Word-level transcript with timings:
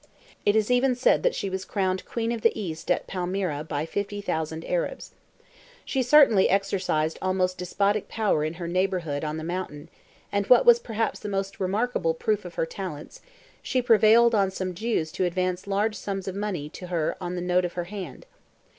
It 0.47 0.55
is 0.55 0.71
even 0.71 0.95
said 0.95 1.21
that 1.21 1.35
she 1.35 1.47
was 1.47 1.63
crowned 1.63 2.05
Queen 2.05 2.31
of 2.31 2.41
the 2.41 2.59
East 2.59 2.89
at 2.89 3.05
Palmyra 3.05 3.63
by 3.63 3.85
fifty 3.85 4.19
thousand 4.19 4.65
Arabs. 4.65 5.11
She 5.85 6.01
certainly 6.01 6.49
exercised 6.49 7.19
almost 7.21 7.59
despotic 7.59 8.07
power 8.09 8.43
in 8.43 8.55
her 8.55 8.67
neighbourhood 8.67 9.23
on 9.23 9.37
the 9.37 9.43
mountain; 9.43 9.89
and 10.31 10.47
what 10.47 10.65
was 10.65 10.79
perhaps 10.79 11.19
the 11.19 11.29
most 11.29 11.59
remarkable 11.59 12.15
proof 12.15 12.45
of 12.45 12.55
her 12.55 12.65
talents, 12.65 13.21
she 13.61 13.79
prevailed 13.79 14.33
on 14.33 14.49
some 14.49 14.73
Jews 14.73 15.11
to 15.11 15.25
advance 15.25 15.67
large 15.67 15.93
sums 15.95 16.27
of 16.27 16.33
money 16.35 16.67
to 16.69 16.87
her 16.87 17.15
on 17.21 17.35
her 17.35 17.41
note 17.41 17.65
of 17.65 17.73
hand. 17.75 18.25